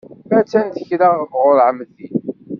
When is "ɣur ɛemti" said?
1.31-2.07